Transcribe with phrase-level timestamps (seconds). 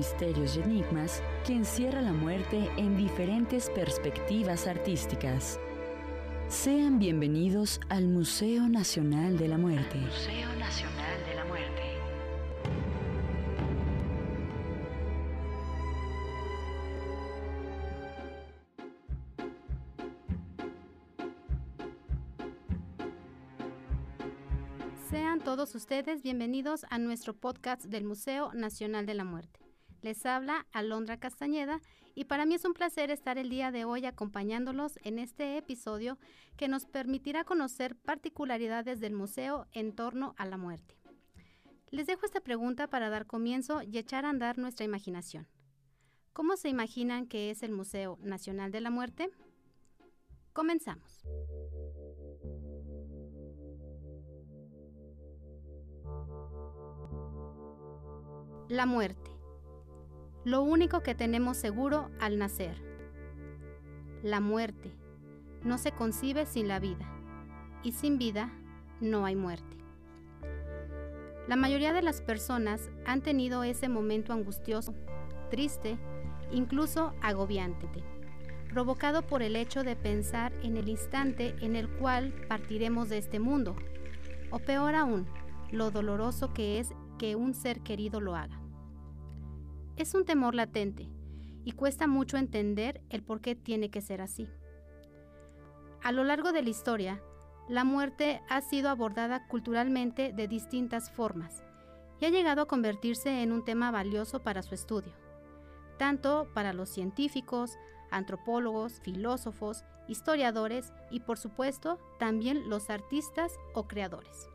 [0.00, 5.60] Misterios y enigmas que encierra la muerte en diferentes perspectivas artísticas.
[6.48, 9.98] Sean bienvenidos al Museo Nacional de la Muerte.
[9.98, 11.82] Museo Nacional de la Muerte.
[25.10, 29.59] Sean todos ustedes bienvenidos a nuestro podcast del Museo Nacional de la Muerte.
[30.02, 31.80] Les habla Alondra Castañeda
[32.14, 36.18] y para mí es un placer estar el día de hoy acompañándolos en este episodio
[36.56, 40.96] que nos permitirá conocer particularidades del museo en torno a la muerte.
[41.90, 45.48] Les dejo esta pregunta para dar comienzo y echar a andar nuestra imaginación.
[46.32, 49.30] ¿Cómo se imaginan que es el Museo Nacional de la Muerte?
[50.52, 51.26] Comenzamos.
[58.68, 59.29] La muerte.
[60.44, 62.82] Lo único que tenemos seguro al nacer.
[64.22, 64.90] La muerte.
[65.64, 67.06] No se concibe sin la vida.
[67.82, 68.50] Y sin vida
[69.00, 69.76] no hay muerte.
[71.46, 74.94] La mayoría de las personas han tenido ese momento angustioso,
[75.50, 75.98] triste,
[76.52, 77.88] incluso agobiante,
[78.70, 83.40] provocado por el hecho de pensar en el instante en el cual partiremos de este
[83.40, 83.74] mundo,
[84.50, 85.26] o peor aún,
[85.72, 88.59] lo doloroso que es que un ser querido lo haga.
[90.00, 91.10] Es un temor latente
[91.62, 94.48] y cuesta mucho entender el por qué tiene que ser así.
[96.02, 97.22] A lo largo de la historia,
[97.68, 101.62] la muerte ha sido abordada culturalmente de distintas formas
[102.18, 105.12] y ha llegado a convertirse en un tema valioso para su estudio,
[105.98, 107.76] tanto para los científicos,
[108.10, 114.49] antropólogos, filósofos, historiadores y por supuesto también los artistas o creadores.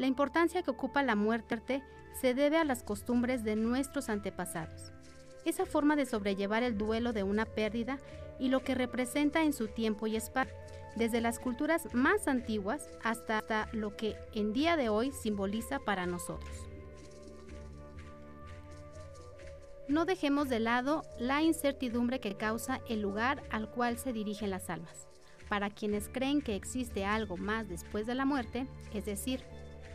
[0.00, 1.82] La importancia que ocupa la muerte
[2.18, 4.92] se debe a las costumbres de nuestros antepasados.
[5.44, 7.98] Esa forma de sobrellevar el duelo de una pérdida
[8.38, 10.56] y lo que representa en su tiempo y espacio,
[10.96, 16.50] desde las culturas más antiguas hasta, lo que en día de hoy simboliza para nosotros.
[19.86, 24.70] No dejemos de lado la incertidumbre que causa el lugar al cual se dirigen las
[24.70, 25.08] almas.
[25.50, 29.44] Para quienes creen que existe algo más después de la muerte, es decir,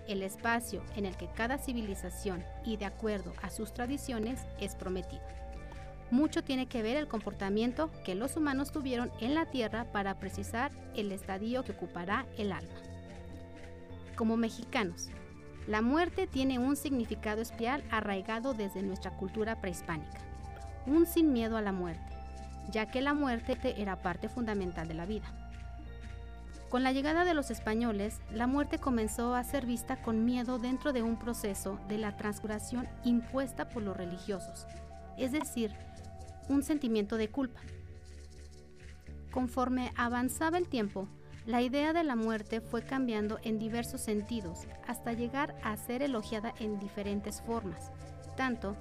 [0.07, 5.23] el espacio en el que cada civilización y de acuerdo a sus tradiciones es prometido.
[6.11, 10.71] Mucho tiene que ver el comportamiento que los humanos tuvieron en la Tierra para precisar
[10.95, 12.75] el estadio que ocupará el alma.
[14.15, 15.09] Como mexicanos,
[15.67, 20.19] la muerte tiene un significado especial arraigado desde nuestra cultura prehispánica,
[20.85, 22.15] un sin miedo a la muerte,
[22.69, 25.44] ya que la muerte era parte fundamental de la vida.
[26.69, 30.93] Con la llegada de los españoles, la muerte comenzó a ser vista con miedo dentro
[30.93, 34.65] de un proceso de la transcuración impuesta por los religiosos,
[35.17, 35.71] es decir,
[36.49, 37.61] un sentimiento de culpa.
[39.31, 41.07] Conforme avanzaba el tiempo,
[41.45, 46.53] la idea de la muerte fue cambiando en diversos sentidos hasta llegar a ser elogiada
[46.59, 47.91] en diferentes formas,
[48.35, 48.75] tanto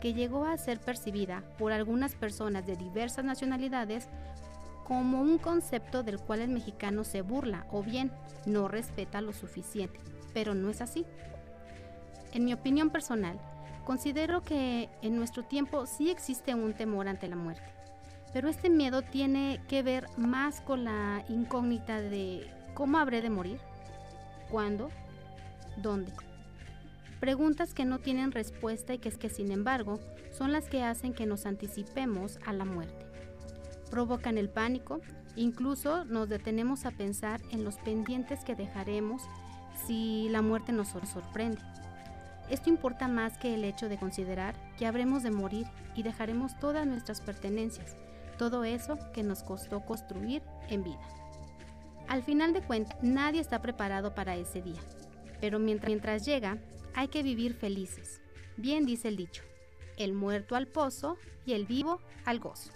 [0.00, 4.08] que llegó a ser percibida por algunas personas de diversas nacionalidades
[4.84, 8.12] como un concepto del cual el mexicano se burla o bien
[8.46, 9.98] no respeta lo suficiente,
[10.32, 11.06] pero no es así.
[12.32, 13.38] En mi opinión personal,
[13.84, 17.64] considero que en nuestro tiempo sí existe un temor ante la muerte,
[18.32, 23.60] pero este miedo tiene que ver más con la incógnita de cómo habré de morir,
[24.50, 24.90] cuándo,
[25.78, 26.12] dónde.
[27.20, 29.98] Preguntas que no tienen respuesta y que es que sin embargo
[30.30, 33.03] son las que hacen que nos anticipemos a la muerte
[33.94, 35.00] provocan el pánico,
[35.36, 39.22] incluso nos detenemos a pensar en los pendientes que dejaremos
[39.86, 41.60] si la muerte nos sorprende.
[42.50, 46.84] Esto importa más que el hecho de considerar que habremos de morir y dejaremos todas
[46.88, 47.96] nuestras pertenencias,
[48.36, 51.08] todo eso que nos costó construir en vida.
[52.08, 54.80] Al final de cuentas, nadie está preparado para ese día,
[55.40, 56.58] pero mientras, llega,
[56.96, 58.20] hay que vivir felices.
[58.56, 59.44] Bien dice el dicho,
[59.96, 61.16] el muerto al pozo
[61.46, 62.72] y el vivo al gozo.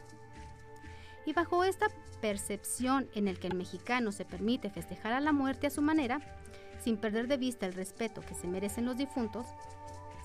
[1.29, 1.89] Y bajo esta
[2.23, 6.23] percepción en el que el mexicano se permite festejar a la muerte a su manera,
[6.83, 9.45] sin perder de vista el respeto que se merecen los difuntos,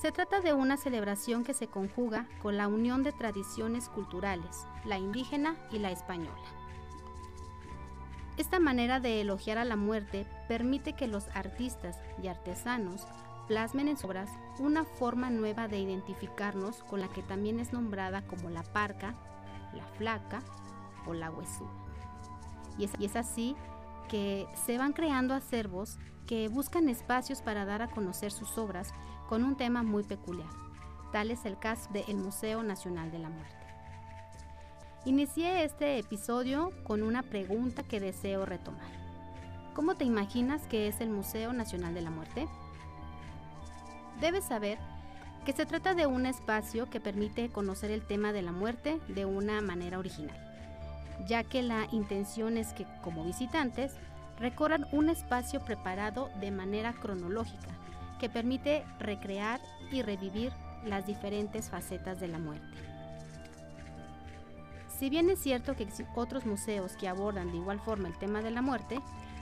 [0.02, 4.98] se trata de una celebración que se conjuga con la unión de tradiciones culturales, la
[4.98, 6.42] indígena y la española.
[8.38, 13.06] Esta manera de elogiar a la muerte permite que los artistas y artesanos
[13.50, 18.22] plasmen en sus obras una forma nueva de identificarnos con la que también es nombrada
[18.26, 19.16] como la parca,
[19.74, 20.42] la flaca
[21.08, 21.72] o la huesuda.
[22.78, 23.56] Y es, y es así
[24.10, 25.98] que se van creando acervos
[26.28, 28.94] que buscan espacios para dar a conocer sus obras
[29.28, 30.50] con un tema muy peculiar.
[31.12, 33.56] Tal es el caso del Museo Nacional de la Muerte.
[35.06, 38.92] Inicié este episodio con una pregunta que deseo retomar.
[39.76, 42.48] ¿Cómo te imaginas que es el Museo Nacional de la Muerte?
[44.22, 44.80] Debes saber
[45.46, 49.26] que se trata de un espacio que permite conocer el tema de la muerte de
[49.26, 50.38] una manera original,
[51.26, 53.94] ya que la intención es que como visitantes
[54.40, 57.70] recorran un espacio preparado de manera cronológica
[58.20, 59.60] que permite recrear
[59.92, 60.52] y revivir
[60.86, 62.78] las diferentes facetas de la muerte.
[64.98, 68.42] Si bien es cierto que existen otros museos que abordan de igual forma el tema
[68.42, 69.00] de la muerte,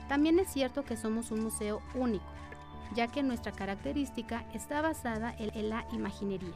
[0.08, 2.26] también es cierto que somos un museo único,
[2.96, 6.54] ya que nuestra característica está basada en la imaginería,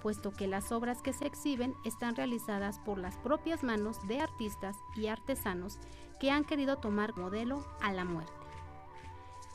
[0.00, 4.76] puesto que las obras que se exhiben están realizadas por las propias manos de artistas
[4.96, 5.78] y artesanos
[6.20, 8.32] que han querido tomar modelo a la muerte.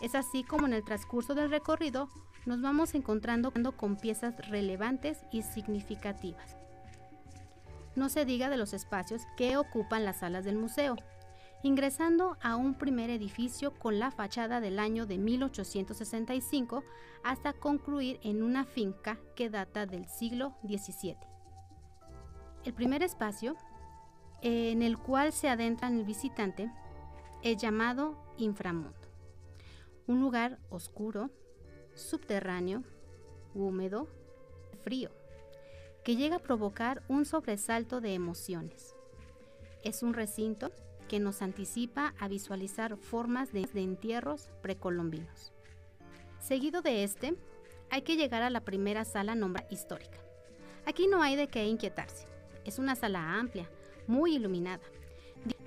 [0.01, 2.09] Es así como en el transcurso del recorrido
[2.45, 6.57] nos vamos encontrando con piezas relevantes y significativas.
[7.95, 10.97] No se diga de los espacios que ocupan las salas del museo,
[11.63, 16.83] ingresando a un primer edificio con la fachada del año de 1865
[17.23, 21.15] hasta concluir en una finca que data del siglo XVII.
[22.65, 23.55] El primer espacio,
[24.41, 26.69] en el cual se adentra el visitante,
[27.43, 28.93] es llamado inframundo,
[30.05, 31.29] un lugar oscuro,
[31.93, 32.83] subterráneo,
[33.55, 34.09] húmedo,
[34.81, 35.11] frío,
[36.03, 38.95] que llega a provocar un sobresalto de emociones.
[39.83, 40.71] Es un recinto
[41.13, 45.53] que nos anticipa a visualizar formas de, entierros precolombinos.
[46.39, 47.35] Seguido de este,
[47.91, 50.17] hay que llegar a la primera sala nombrada histórica.
[50.87, 52.25] Aquí no hay de qué inquietarse.
[52.65, 53.69] Es una sala amplia,
[54.07, 54.81] muy iluminada,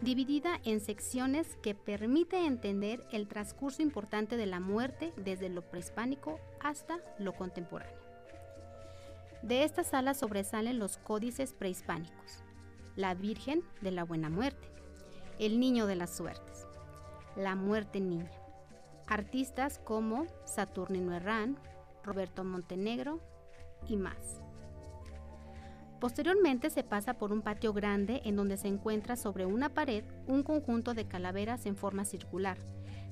[0.03, 6.41] dividida en secciones que permite entender el transcurso importante de la muerte desde lo prehispánico
[6.59, 8.01] hasta lo contemporáneo.
[9.43, 12.43] De esta sala sobresalen los códices prehispánicos,
[12.97, 14.76] la Virgen de la Buena Muerte,
[15.39, 16.67] el Niño de las Suertes,
[17.37, 18.31] la Muerte Niña,
[19.07, 21.59] artistas como Saturnino Herrán,
[22.03, 23.21] Roberto Montenegro
[23.87, 24.41] y más.
[26.01, 30.43] Posteriormente se pasa por un patio grande en donde se encuentra sobre una pared un
[30.43, 32.59] conjunto de calaveras en forma circular,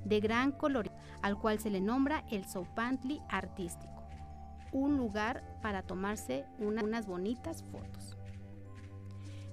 [0.05, 0.91] de gran color,
[1.23, 4.03] al cual se le nombra el Soupantli artístico,
[4.73, 8.17] un lugar para tomarse unas bonitas fotos.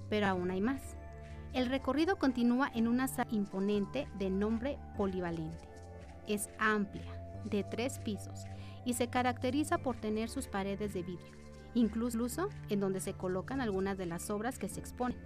[0.08, 0.96] Pero aún hay más.
[1.52, 5.68] El recorrido continúa en una sala imponente de nombre polivalente.
[6.26, 7.12] Es amplia,
[7.44, 8.44] de tres pisos,
[8.84, 11.42] y se caracteriza por tener sus paredes de vidrio
[11.74, 15.18] incluso en donde se colocan algunas de las obras que se exponen.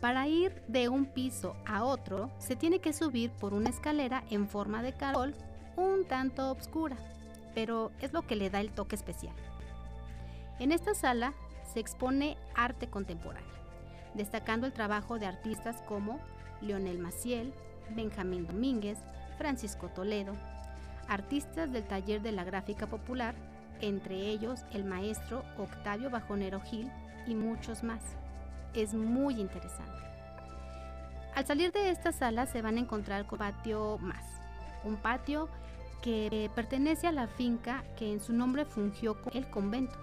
[0.00, 4.48] Para ir de un piso a otro, se tiene que subir por una escalera en
[4.48, 5.34] forma de carol
[5.76, 6.96] un tanto oscura,
[7.54, 9.34] pero es lo que le da el toque especial.
[10.58, 11.34] En esta sala
[11.72, 13.48] se expone arte contemporáneo,
[14.14, 16.20] destacando el trabajo de artistas como
[16.60, 17.52] Leonel Maciel,
[17.90, 18.98] Benjamín Domínguez,
[19.38, 20.32] Francisco Toledo,
[21.08, 23.34] artistas del taller de la gráfica popular
[23.82, 26.90] entre ellos el maestro Octavio Bajonero Gil
[27.26, 28.00] y muchos más.
[28.74, 30.00] Es muy interesante.
[31.34, 34.24] Al salir de esta sala se van a encontrar con patio más,
[34.84, 35.48] un patio
[36.02, 39.94] que pertenece a la finca que en su nombre fungió el convento.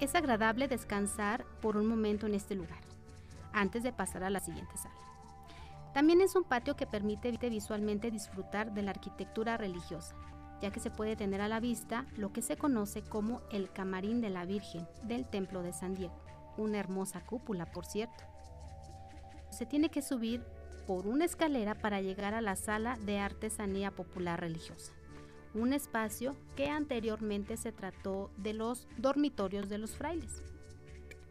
[0.00, 2.78] Es agradable descansar por un momento en este lugar,
[3.60, 4.94] antes de pasar a la siguiente sala.
[5.94, 10.14] También es un patio que permite visualmente disfrutar de la arquitectura religiosa,
[10.60, 14.20] ya que se puede tener a la vista lo que se conoce como el Camarín
[14.20, 16.14] de la Virgen del Templo de San Diego,
[16.56, 18.24] una hermosa cúpula, por cierto.
[19.50, 20.44] Se tiene que subir
[20.86, 24.92] por una escalera para llegar a la sala de artesanía popular religiosa,
[25.54, 30.42] un espacio que anteriormente se trató de los dormitorios de los frailes,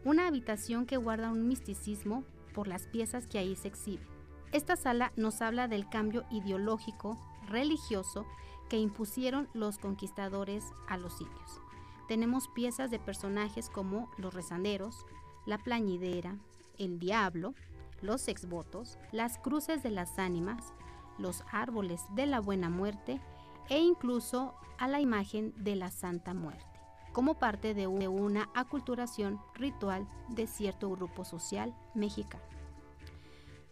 [0.07, 2.23] una habitación que guarda un misticismo
[2.53, 4.07] por las piezas que ahí se exhiben.
[4.53, 8.25] Esta sala nos habla del cambio ideológico, religioso
[8.69, 11.61] que impusieron los conquistadores a los indios.
[12.07, 15.05] Tenemos piezas de personajes como los rezanderos,
[15.45, 16.37] la plañidera,
[16.77, 17.53] el diablo,
[18.01, 20.73] los exvotos, las cruces de las ánimas,
[21.17, 23.19] los árboles de la buena muerte
[23.67, 26.76] e incluso a la imagen de la Santa Muerte,
[27.17, 32.43] como parte de una aculturación ritual de cierto grupo social mexicano.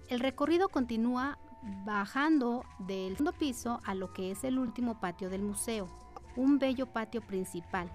[0.10, 1.38] El recorrido continúa
[1.86, 5.88] bajando del segundo piso a lo que es el último patio del museo,
[6.36, 7.88] un bello patio principal,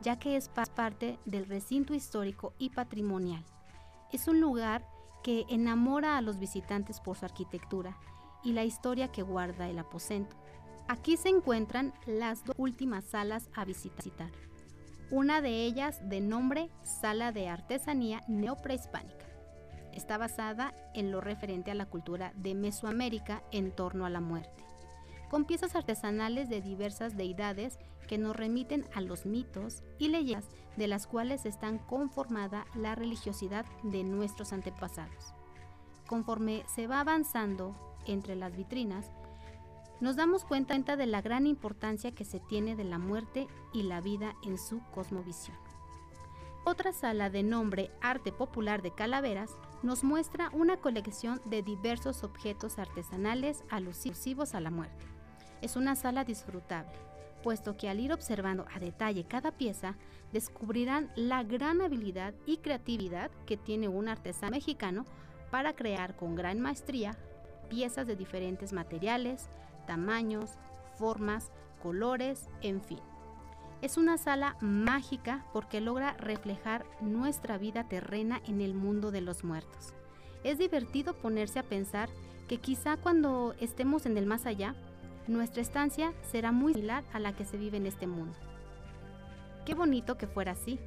[0.00, 3.44] ya que es parte del recinto histórico y patrimonial.
[4.12, 4.88] Es un lugar
[5.22, 7.98] que enamora a los visitantes por su arquitectura
[8.42, 10.36] y la historia que guarda el aposento.
[10.88, 14.30] Aquí se encuentran las dos últimas salas a visitar.
[15.12, 19.24] Una de ellas de nombre Sala de Artesanía Neoprehispánica.
[19.92, 24.64] Está basada en lo referente a la cultura de Mesoamérica en torno a la muerte,
[25.30, 30.88] con piezas artesanales de diversas deidades que nos remiten a los mitos y leyendas de
[30.88, 35.34] las cuales están conformada la religiosidad de nuestros antepasados.
[36.08, 39.12] Conforme se va avanzando entre las vitrinas,
[40.00, 44.00] nos damos cuenta de la gran importancia que se tiene de la muerte y la
[44.00, 45.56] vida en su cosmovisión.
[46.64, 52.78] Otra sala de nombre Arte Popular de Calaveras nos muestra una colección de diversos objetos
[52.78, 55.06] artesanales alusivos a la muerte.
[55.62, 56.92] Es una sala disfrutable,
[57.44, 59.94] puesto que al ir observando a detalle cada pieza,
[60.32, 65.04] descubrirán la gran habilidad y creatividad que tiene un artesano mexicano
[65.52, 67.16] para crear con gran maestría
[67.68, 69.48] piezas de diferentes materiales,
[69.86, 70.58] tamaños,
[70.98, 71.50] formas,
[71.82, 73.00] colores, en fin.
[73.82, 79.44] Es una sala mágica porque logra reflejar nuestra vida terrena en el mundo de los
[79.44, 79.94] muertos.
[80.44, 82.08] Es divertido ponerse a pensar
[82.48, 84.74] que quizá cuando estemos en el más allá,
[85.26, 88.36] nuestra estancia será muy similar a la que se vive en este mundo.
[89.64, 90.78] Qué bonito que fuera así,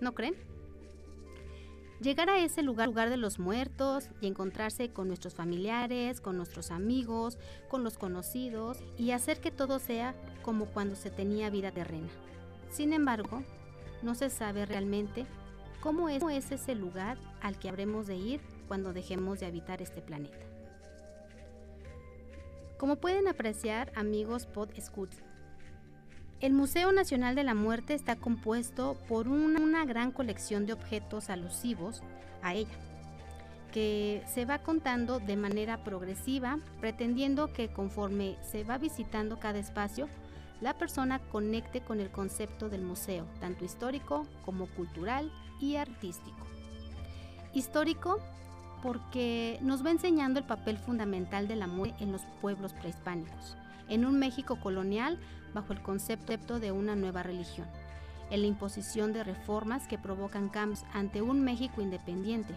[0.00, 0.34] ¿no creen?
[2.04, 6.70] Llegar a ese lugar, lugar de los muertos y encontrarse con nuestros familiares, con nuestros
[6.70, 7.38] amigos,
[7.70, 12.10] con los conocidos y hacer que todo sea como cuando se tenía vida terrena.
[12.68, 13.42] Sin embargo,
[14.02, 15.24] no se sabe realmente
[15.80, 20.02] cómo es, es ese lugar al que habremos de ir cuando dejemos de habitar este
[20.02, 20.44] planeta.
[22.76, 25.22] Como pueden apreciar, amigos Pod Scouts,
[26.40, 32.02] el Museo Nacional de la Muerte está compuesto por una, gran colección de objetos alusivos
[32.42, 32.74] a ella,
[33.72, 40.08] que se va contando de manera progresiva, pretendiendo que conforme se va visitando cada espacio,
[40.60, 46.46] la persona conecte con el concepto del museo, tanto histórico como cultural y artístico.
[47.52, 48.20] Histórico
[48.82, 53.56] porque nos va enseñando el papel fundamental de la muerte en los pueblos prehispánicos,
[53.88, 55.18] en un México colonial
[55.52, 57.66] bajo el concepto de una nueva religión,
[58.30, 62.54] en la imposición de reformas que provocan cambios ante un México independiente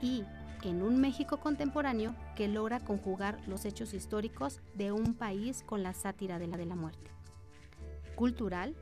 [0.00, 0.24] y
[0.62, 5.92] en un México contemporáneo que logra conjugar los hechos históricos de un país con la
[5.92, 7.10] sátira de la de la muerte.
[8.14, 8.76] Cultural,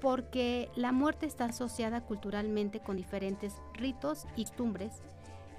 [0.00, 5.02] porque la muerte está asociada culturalmente con diferentes ritos y costumbres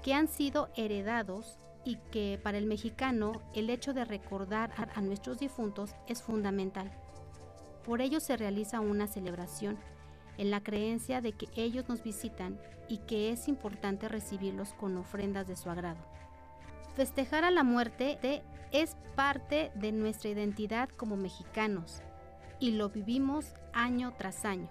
[0.02, 5.38] que han sido heredados y que para el mexicano el hecho de recordar a, nuestros
[5.38, 6.90] difuntos es fundamental.
[7.84, 9.78] Por ello se realiza una celebración
[10.38, 15.46] en la creencia de que ellos nos visitan y que es importante recibirlos con ofrendas
[15.46, 16.00] de su agrado.
[16.94, 18.18] Festejar a la muerte
[18.72, 22.02] es parte de nuestra identidad como mexicanos
[22.58, 24.68] y lo vivimos año tras año.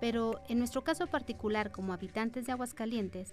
[0.00, 3.32] Pero en nuestro caso particular como habitantes de Aguascalientes,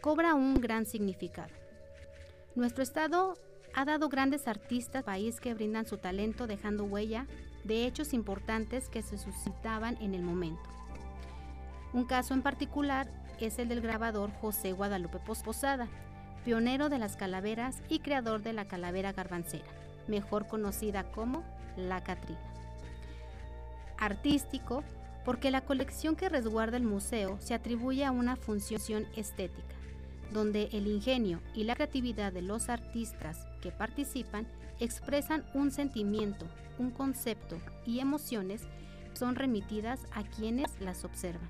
[0.00, 1.63] cobra un gran significado.
[2.54, 3.34] Nuestro estado
[3.74, 7.26] ha dado grandes artistas país que brindan su talento dejando huella
[7.64, 10.62] de hechos importantes que se suscitaban en el momento.
[11.92, 13.08] Un caso en particular
[13.46, 15.88] es el del grabador José Guadalupe Posada,
[16.44, 19.66] pionero de las calaveras y creador de la calavera garbancera,
[20.08, 21.42] mejor conocida como
[21.76, 22.40] la Catrina.
[23.98, 24.82] Artístico,
[25.24, 29.74] porque la colección que resguarda el museo se atribuye a una función estética,
[30.34, 34.46] donde el ingenio y la creatividad de los artistas que participan
[34.80, 36.46] expresan un sentimiento,
[36.78, 38.62] un concepto y emociones
[39.14, 41.48] son remitidas a quienes las observan.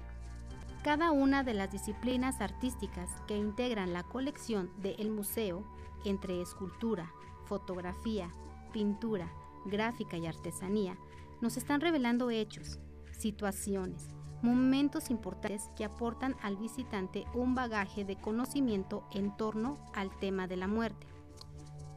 [0.85, 5.65] Cada una de las disciplinas artísticas que integran la colección del museo,
[6.05, 7.11] entre escultura,
[7.47, 8.31] fotografía,
[8.75, 9.33] pintura,
[9.65, 10.99] gráfica y artesanía,
[11.41, 12.79] nos están revelando hechos,
[13.13, 14.11] situaciones,
[14.45, 20.57] momentos importantes que aportan al visitante un bagaje de conocimiento en torno al tema de
[20.57, 21.07] la muerte.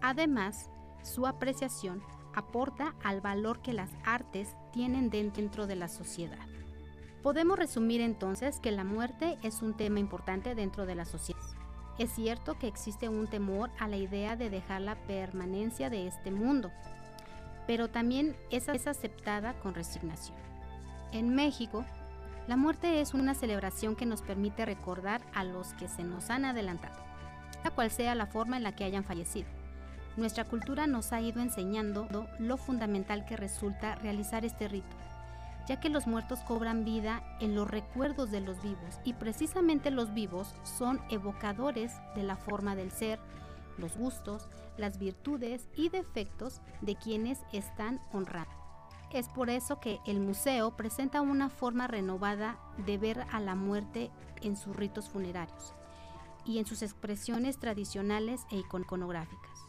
[0.01, 0.69] Además,
[1.03, 2.01] su apreciación
[2.33, 6.47] aporta al valor que las artes tienen dentro de la sociedad.
[7.21, 11.41] Podemos resumir entonces que la muerte es un tema importante dentro de la sociedad.
[11.99, 16.31] Es cierto que existe un temor a la idea de dejar la permanencia de este
[16.31, 16.71] mundo,
[17.65, 20.37] pero también es aceptada con resignación.
[21.11, 21.83] En México,
[22.47, 26.45] la muerte es una celebración que nos permite recordar a los que se nos han
[26.45, 26.95] adelantado,
[27.61, 29.49] sea cual sea la forma en la que hayan fallecido.
[30.15, 32.07] Nuestra cultura nos ha ido enseñando
[32.39, 34.95] lo fundamental que resulta realizar este rito,
[35.67, 40.13] ya que los muertos cobran vida en los recuerdos de los vivos y precisamente los
[40.13, 43.19] vivos son evocadores de la forma del ser,
[43.77, 48.56] los gustos, las virtudes y defectos de quienes están honrando.
[49.11, 54.11] Es por eso que el museo presenta una forma renovada de ver a la muerte
[54.41, 55.73] en sus ritos funerarios
[56.45, 59.67] y en sus expresiones tradicionales e iconográficas.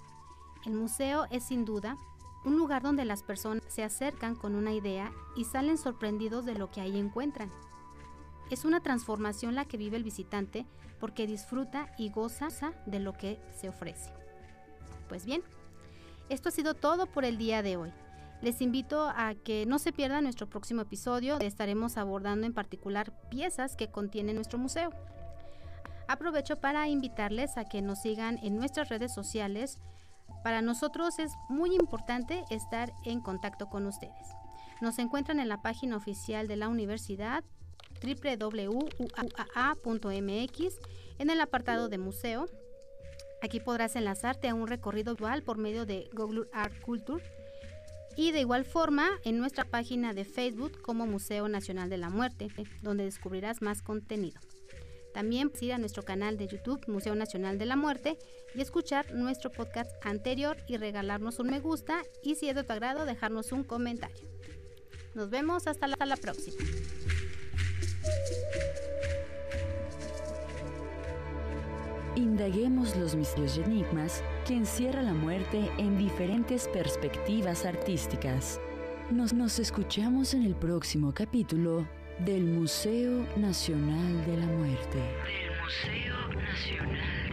[0.67, 1.97] El museo es sin duda
[2.45, 6.71] un lugar donde las personas se acercan con una idea y salen sorprendidos de lo
[6.71, 7.53] que ahí encuentran.
[8.51, 10.67] Es una transformación la que vive el visitante
[10.99, 12.49] porque disfruta y goza
[12.87, 14.13] de lo que se ofrece.
[15.09, 15.43] Pues bien,
[16.29, 17.93] esto ha sido todo por el día de hoy.
[18.41, 21.41] Les invito a que no se pierdan nuestro próximo episodio.
[21.41, 24.91] Estaremos abordando en particular piezas que contiene nuestro museo.
[26.07, 29.79] Aprovecho para invitarles a que nos sigan en nuestras redes sociales.
[30.45, 34.29] Para nosotros es muy importante estar en contacto con ustedes.
[34.81, 37.43] Nos encuentran en la página oficial de la universidad
[38.01, 38.99] www.uaa.mx
[41.19, 42.47] en el apartado de museo.
[43.43, 47.38] Aquí podrás enlazarte a un recorrido dual por medio de Google Art Culture
[48.19, 52.49] y de igual forma en nuestra página de Facebook como Museo Nacional de la Muerte,
[52.83, 54.41] donde descubrirás más contenido.
[55.15, 58.19] También puedes ir a nuestro canal de YouTube Museo Nacional de la Muerte
[58.57, 62.73] y escuchar nuestro podcast anterior y regalarnos un me gusta y si es de tu
[62.73, 64.29] agrado dejarnos un comentario.
[65.15, 66.57] Nos vemos hasta la, hasta la próxima.
[72.17, 78.59] Indaguemos los misterios y enigmas que encierra la muerte en diferentes perspectivas artísticas.
[79.11, 81.87] Nos, escuchamos en el próximo capítulo
[82.21, 84.99] del Museo Nacional de la Muerte.
[85.27, 87.28] Del Museo Nacional